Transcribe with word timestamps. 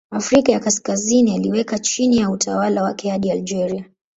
Afrika 0.11 0.51
ya 0.51 0.59
Kaskazini 0.59 1.35
aliweka 1.35 1.79
chini 1.79 2.17
ya 2.17 2.29
utawala 2.29 2.83
wake 2.83 3.09
hadi 3.09 3.31
Algeria. 3.31 3.85